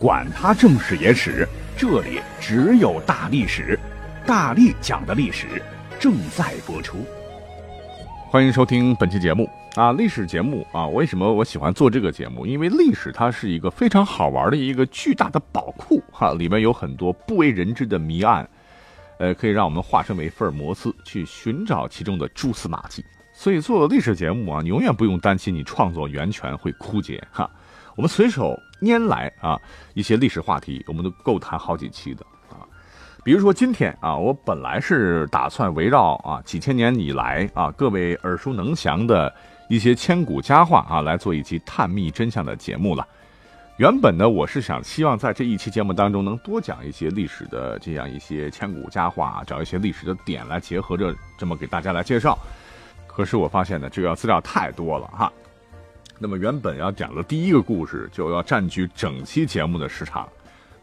[0.00, 1.46] 管他正史野史。
[1.76, 3.76] 这里只有大历史，
[4.24, 5.60] 大力讲的历史
[5.98, 6.98] 正在播出。
[8.30, 10.86] 欢迎收听本期节目啊，历史节目啊。
[10.86, 12.46] 为什么我喜欢做这个节目？
[12.46, 18.48] 因为历史它是一个非常好玩的一个巨大的宝库哈，里面有很多不为人知的谜案，
[19.18, 23.04] 呃，可以让我们化身为福尔摩斯去寻找其中的蛛丝马迹。
[23.32, 27.50] 所以做历史节目啊，你永远不用担心你创作源泉会枯竭哈。
[27.96, 29.58] 我们随手拈来啊，
[29.94, 32.62] 一些历史话题，我们都够谈好几期的啊。
[33.24, 39.34] 比如说今天啊，我本来是打算围绕啊几千年以来啊各位耳熟能详的
[39.68, 43.06] 一些千古佳话啊来做一期探秘真相的节目了。
[43.76, 52.36] 原本呢，我是想希望在这一期节目当中能多讲一些历史的这样一些千古佳话，找一些历史的点来结合着这么给大家来介绍。
[53.06, 55.32] 可是我发现呢，这个资料太多了哈。
[56.20, 60.28] 那么原本要讲的第一个故事就要占据整期节目的时长，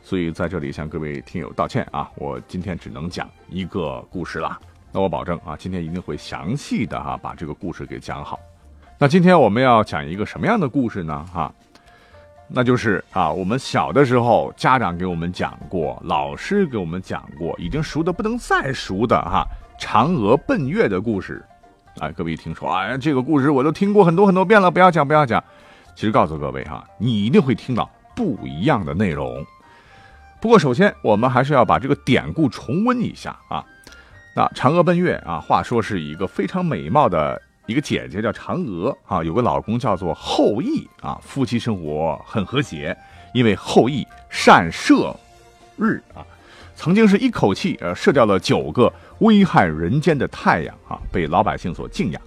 [0.00, 4.56] 所以在这里向各位听友道歉啊，我今天只能讲一个故事了。
[4.92, 8.38] 那我保证啊，今天一定会详细的哈把这个故事给讲好。
[8.96, 11.26] 那今天我们要讲一个什么样的故事呢？
[11.32, 11.52] 哈，
[12.46, 19.44] 那就是啊，我们小的时候家长给我们讲过，老师给我们讲过，已经熟的不能再熟的哈，
[19.80, 21.44] 嫦娥奔月的故事。
[22.04, 25.42] 哎，各位一听说，哎，这个故事我都听过很多很多遍了，不要讲，不要讲。
[25.94, 29.42] 其实告诉各位哈，你一定会听到不一样的内容。
[30.38, 33.64] 不过首先，我们还是要把这个典故重温一下啊。
[34.36, 42.94] 那嫦娥奔月啊，话说是一个非常美貌的一个姐姐叫嫦娥啊，有个老公叫做后羿啊，夫妻生活很和谐，
[43.32, 45.16] 因为后羿善射
[45.78, 46.20] 日啊。
[46.76, 52.20] 曾经是一口气呃射掉了九个危害人间的太阳啊，被老百姓所敬仰。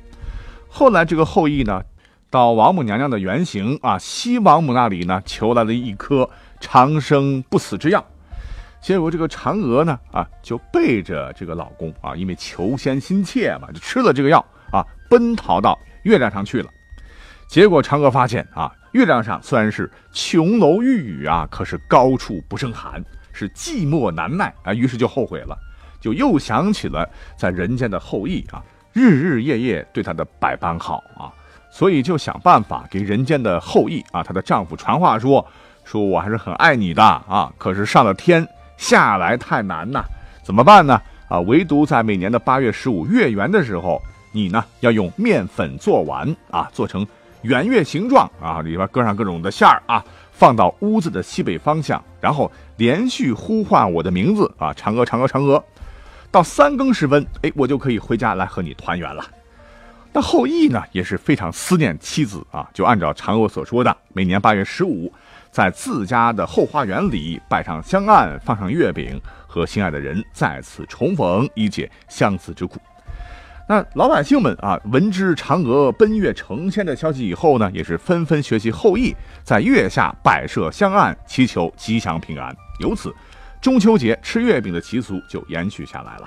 [0.70, 1.82] 后来这个后羿呢，
[2.30, 8.04] 到王母娘娘的原型啊西王母那里呢，求来了一颗长生不死之药。
[8.80, 16.70] 结果这个嫦娥呢啊，就背着这个老公啊，因为求仙心切嘛，就吃了这个药啊，奔逃到月亮上去了。
[17.48, 23.04] 结果嫦娥发现啊，月亮上虽然是琼楼玉宇啊，可是高处不胜寒。
[23.38, 25.56] 是寂寞难耐啊，于是就后悔了，
[26.02, 31.30] 就又想起了在人间的后羿啊，日日夜夜对她的百般好啊，
[31.70, 35.46] 所以就想办法给人间的后羿啊，她的丈夫传话说，
[35.86, 40.04] 说我还是很爱你的啊，可是上了天下来太难呐，
[40.44, 41.00] 怎么办呢？
[41.30, 47.06] 啊，唯独在每年的八月十五月圆的时候，你呢要用面粉做丸啊，做成
[47.44, 50.04] 圆月形状啊，里边搁上各种的馅儿啊。
[50.32, 55.64] 放到屋子的西北方向，然后连续呼唤我的名字啊，嫦娥，嫦娥，嫦娥，
[56.32, 59.24] 到三更时分，哎，我就可以回家来和你团圆了。
[60.14, 65.12] 那后羿呢，也是非常思念妻子啊，就按照嫦娥所说的，每年八月十五，
[65.52, 72.80] 在自家的后花园里摆上香案，放上月饼，和心爱的人再次重逢，以解相思之苦。
[73.70, 79.14] 那老百姓们啊，闻知嫦娥奔月成仙的消息以后呢，也是纷纷学习后羿，
[79.44, 82.56] 在月下摆设香案，祈求吉祥平安。
[82.80, 83.14] 由此，
[83.60, 86.26] 中秋节吃月饼的习俗就延续下来了。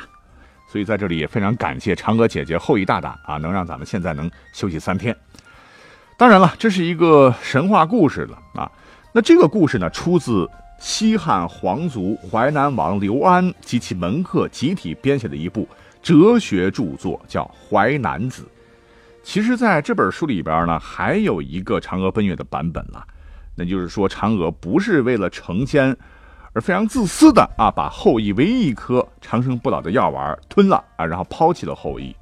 [0.70, 5.16] 所以在这里也非常感谢嫦娥姐姐、后羿大大啊，能让咱们现在能休息三天。
[6.18, 8.70] 当然了，这是一个神话故事了啊。
[9.12, 10.46] 那这个故事呢，出自
[10.78, 15.66] 西汉皇族淮南王刘安及其门客集体编写的一部。
[16.02, 18.42] 哲学著作叫《淮南子》，
[19.22, 23.06] 其实在这本书里边呢，还有一个嫦娥奔月的版本了。
[23.54, 25.94] 那就是说，嫦娥不是为了成仙
[26.52, 32.16] 而非常自私的啊，把后羿唯一一颗长生不老的药丸吞了啊，然后抛弃了后羿，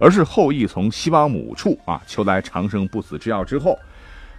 [0.00, 3.78] 而是后羿从西王母处啊求来长生不死之药之后，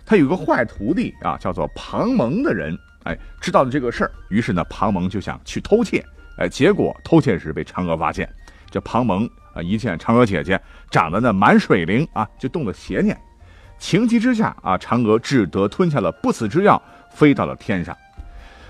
[0.04, 6.04] 他有个坏徒弟啊，叫做庞蒙的人，哎，知道了这个事儿，于是呢，庞蒙就想去偷窃，
[6.38, 8.28] 哎，结果偷窃时被嫦娥发现。
[8.70, 13.20] 这庞蒙啊，一见嫦娥姐姐长得那满水灵啊，就动了邪念。
[13.78, 16.82] 情急之下啊，嫦娥只得吞下了不死之药，
[17.12, 17.96] 飞到了天上。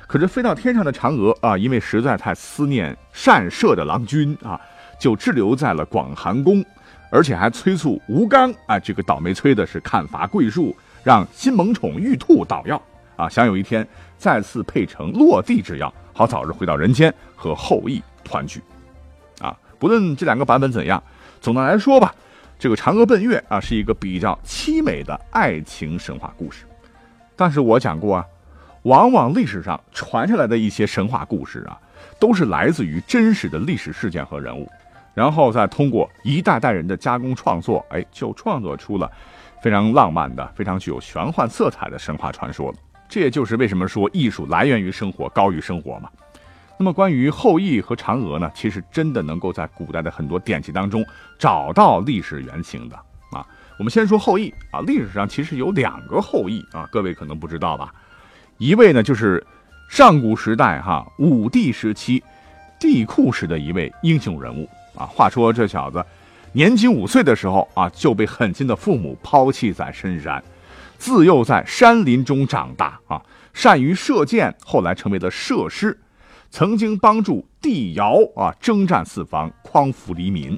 [0.07, 4.59] 可是飞到天上的嫦娥啊，因为实在太思念善射的郎君啊，
[4.99, 6.63] 就滞留在了广寒宫，
[7.11, 12.81] 而且还催促吴刚啊，这个倒霉催的是砍伐桂树，让新萌宠玉兔捣药
[13.15, 13.87] 啊，想有一天
[14.17, 15.93] 再次配成落地之药。
[16.13, 18.61] 好早日回到人间和后羿团聚。
[19.79, 21.01] 不论这两个版本怎样，
[21.41, 22.13] 总的来说吧，
[22.59, 26.65] 这个嫦娥奔月啊是一个比较凄美的爱情神话故事。
[27.35, 28.25] 但是我讲过啊，
[28.83, 31.79] 往往历史上传下来的一些神话故事啊，
[32.19, 34.69] 都是来自于真实的历史事件和人物，
[35.13, 39.09] 然后再通过一代代人的加工创作，哎，就创作出了
[39.61, 42.77] 非常浪漫的、非常具有玄幻色彩的神话传说了。
[43.07, 46.09] 这也就是为什么说艺术来源于生活，高于生活嘛。
[46.81, 51.05] 那么关于后羿和嫦娥呢，其实真的能够在古代的很多典籍当中
[51.37, 52.95] 找到历史原型的
[53.33, 53.45] 啊。
[53.77, 57.93] 我们先说后羿啊，历史上其实有两个后羿啊，各位可能不知道吧？
[58.57, 59.45] 一位呢就是
[59.89, 62.23] 上古时代哈武帝时期
[62.79, 64.65] 帝喾时的一位英雄人物
[64.95, 65.05] 啊。
[65.05, 66.01] 话说这小子
[66.53, 70.41] 年仅五岁的时候啊，就被狠心的父母抛弃在深山，
[70.97, 73.21] 自幼在山林中长大啊，
[73.53, 75.99] 善于射箭，后来成为了射师。
[76.51, 80.57] 曾经帮助帝尧啊征战四方，匡扶黎民，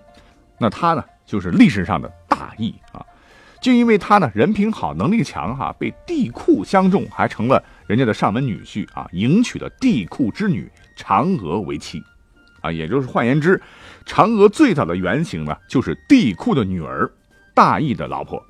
[0.58, 3.06] 那他呢就是历史上的大义啊。
[3.62, 10.68] 就因为他呢人品好，能力强哈，被帝喾相中，还成了人家的上门女婿啊，迎娶了帝喾之女
[10.98, 12.02] 嫦娥为妻，
[12.62, 13.62] 啊，也就是换言之，
[14.06, 17.12] 嫦娥最早的原型呢就是帝喾的女儿
[17.54, 18.42] 大义的老婆。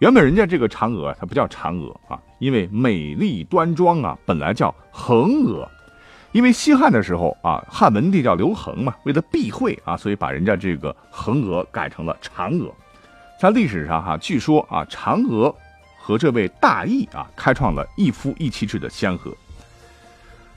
[0.00, 5.68] 原本人家这个嫦娥她不叫嫦娥啊，因为美丽端庄啊，本来叫恒娥。
[6.34, 12.74] 因为西汉的时候啊，汉文帝叫刘恒嘛，为了避讳啊，所以把人家这个恒娥改成了嫦娥。
[13.40, 15.54] 在历史上哈，据说啊，嫦娥
[15.96, 19.32] 和这位大义啊，开创了一夫一妻制的先河。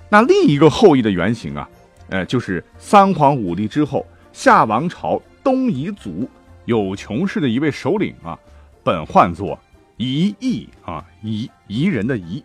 [0.10, 1.70] 那另一个后羿的原型啊，
[2.10, 4.04] 呃，就是三皇五帝之后
[4.34, 6.28] 夏王朝东夷族
[6.66, 8.36] 有穷氏的一位首领啊，
[8.84, 9.60] 本唤作
[9.98, 12.44] 夷义啊，夷夷人的夷。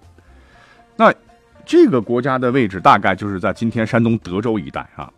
[0.96, 1.11] 那。
[1.64, 5.11] 这个国家的位置大概就是在今天山东德州一带啊。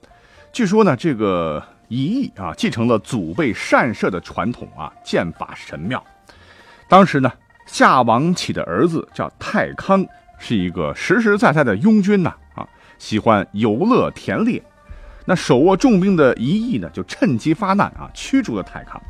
[0.52, 6.02] 据说呢，这个夷义啊继承了祖辈善射的传统啊，剑法神妙。
[6.88, 7.32] 当时呢，
[7.66, 10.06] 夏王启的儿子叫太康，
[10.38, 12.68] 是一个实实在在的庸军呐啊，
[12.98, 14.62] 喜欢游乐田猎。
[15.24, 19.00] 那手握重兵的夷义呢，就趁机发难啊，驱逐了太康。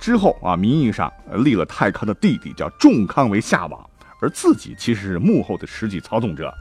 [0.00, 3.90] 之后啊，名义上立了太康的弟弟叫仲康为夏王，
[4.20, 6.52] 而自己其实是幕后的实际操纵者。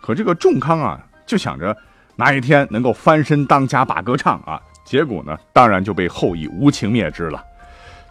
[0.00, 1.76] 可这个仲康啊，就想着
[2.16, 7.44] 哪一天能够翻身当家把歌唱啊，结果呢，当然就被后羿无情灭之了。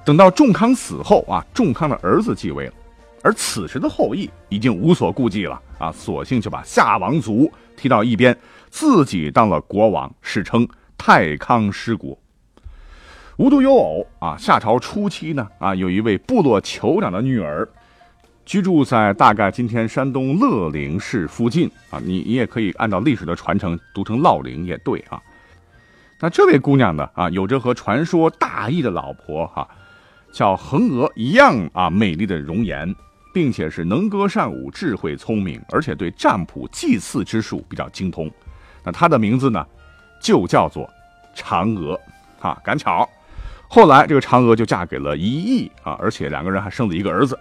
[0.05, 2.73] 等到仲康死后啊，仲康的儿子继位了，
[3.21, 8.35] 而此时的后羿已经无所顾忌了啊，索性就把夏王族踢到一边，
[8.69, 12.17] 自己当了国王，史称太康失国。
[13.37, 17.67] 无独有偶啊，夏朝初期呢啊，有一位部落酋长的女儿。
[18.49, 25.21] 居住在大概今天山东乐陵市附近啊，你你也可以按照历史的传承读成乐陵也对啊。
[26.19, 29.69] 那这位姑娘呢啊，有着和传说大义的老婆哈
[30.31, 32.91] 叫恒娥一样啊美丽的容颜，
[33.35, 38.27] 并且是能歌善舞、智慧聪明，而且对占卜祭祀之术比较精通。
[38.83, 39.63] 那她的名字呢
[40.19, 40.89] 就叫做
[41.35, 41.95] 嫦娥
[42.39, 42.59] 啊。
[42.63, 43.07] 赶巧，
[43.67, 47.37] 后来这个嫦娥就嫁给了一亿啊，而且两个人还生了一个儿子。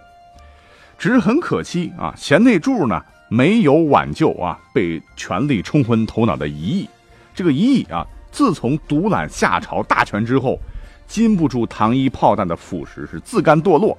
[0.99, 6.89] 只是很可惜啊，贤内助呢没有挽救啊，被权力冲昏头脑的一义。
[7.33, 10.59] 这个一义啊，自从独揽夏朝大权之后，
[11.07, 13.97] 禁不住糖衣炮弹的腐蚀，是自甘堕落。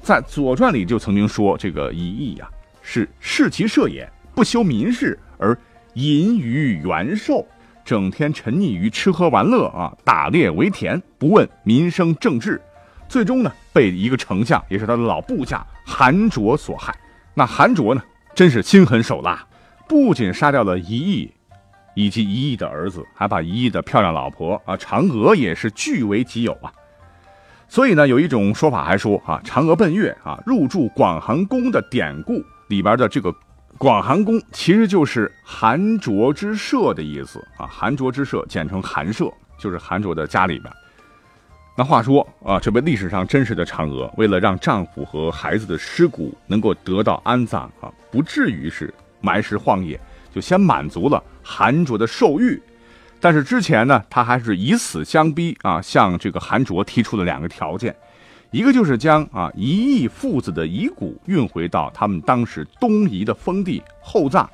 [0.00, 2.48] 在《左传》里就曾经说，这个一义呀，
[2.80, 5.58] 是视其社也，不修民事而
[5.94, 7.44] 淫于元寿，
[7.84, 12.60] 整天沉溺于吃喝玩乐啊，打猎为田，不问民生政治。
[13.14, 16.92] 最终呢，被一个丞相，也是他的老部下韩卓所害。
[17.32, 18.02] 那韩卓呢，
[18.34, 19.46] 真是心狠手辣，
[19.88, 21.32] 不仅杀掉了一亿
[21.94, 26.72] 以及一亿的儿子，还把一亿的漂亮老婆啊嫦娥也是据为己有啊。
[27.68, 33.32] 所以呢，有一种说法还说啊，嫦娥奔月啊，入住广寒宫的典故里边的这个
[33.78, 37.64] 广寒宫，其实就是韩卓之舍的意思啊。
[37.64, 40.74] 韩卓之舍简称韩舍，就是韩卓的家里边。
[41.76, 49.98] 那话说啊，这位历史上真实的嫦娥，为了让丈夫和孩子的尸骨能够得到安葬啊，不至于是埋尸荒野，
[50.32, 52.62] 就先满足了韩卓的兽欲。
[53.18, 57.92] 但是之前呢，她还是以死相逼啊，向这个韩卓提出了两个条件，
[58.52, 64.48] 一个就是将啊一亿父子的遗骨运回到他们当时东夷的封地厚葬，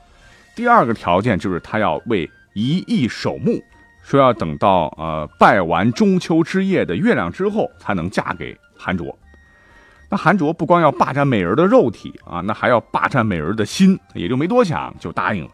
[0.56, 3.62] 第二个条件就是他要为一亿守墓。
[4.02, 9.16] 说要等到呃拜完中秋之夜的月亮之后，才能嫁给韩卓。
[10.08, 15.50] 那韩卓不光要霸占美人的肉体啊，那还要霸占美人的心，也就没多想就答应了。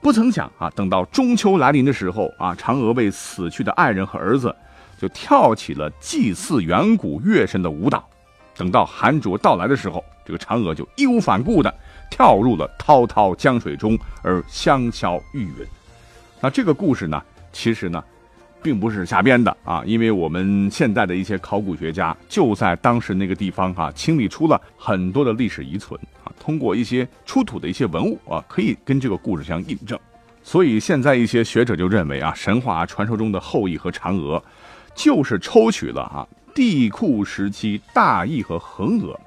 [0.00, 4.54] 不曾想啊，等到中秋来临的时候啊，嫦娥为死去的爱人和儿子，
[4.98, 8.08] 就跳起了祭祀远古月神的舞蹈。
[8.56, 11.74] 等到韩卓到来的时候，这个嫦娥就义无反顾的
[12.10, 15.66] 跳入了滔滔江水中，而香消玉殒。
[16.40, 17.22] 那这个故事呢，
[17.56, 18.04] 其实呢，
[18.62, 29.98] 并不是瞎编的啊，因为我们现在的一些考古学家就在当时那个地方哈，清理出了很多的历史遗存啊，通过一些出土的一些文物啊，可以跟这个故事相印证。
[30.42, 34.40] 所以现在一些学者就认为啊，神话传说中的后羿和嫦娥，
[34.94, 36.28] 就是抽取了啊。
[36.54, 39.18] 帝喾时期大羿和恒娥，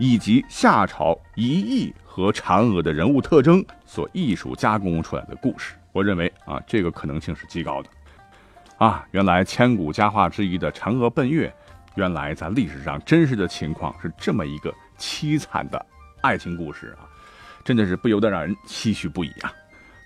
[0.00, 7.88] 以及夏朝一羿和嫦娥的人物特征所艺术加工出来的故事，我认为啊，这个可能性是极高的。
[8.76, 11.50] 啊，原来千古佳话之一的嫦娥奔月，
[11.94, 15.86] 原来在历史上真实的情况是这么一个凄惨的
[16.20, 17.08] 爱情故事啊，
[17.64, 19.50] 真的是不由得让人唏嘘不已啊。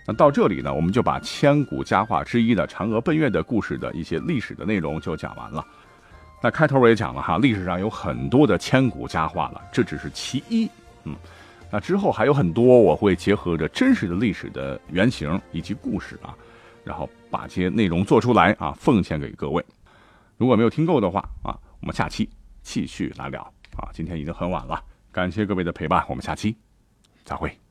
[0.06, 5.66] 那到这里呢，我们就把千古佳话之一的嫦娥奔月的故事的一些历史的内容就讲完了。
[6.40, 10.70] 那开头我也讲了哈，历史上有很多的千古佳话了，这只是其一。
[11.02, 11.16] 嗯，
[11.70, 16.34] 那之后还有很多，我会结合着真实的历史的原型以及故事啊，
[16.82, 19.64] 然后把这些内容做出来啊，奉献给各位。
[20.36, 22.28] 如果没有听够的话啊，我们下期
[22.62, 23.40] 继续来聊
[23.76, 23.88] 啊。
[23.92, 26.56] 今天已经很晚了，感谢各位的陪伴，我们下期
[27.24, 27.69] 再会。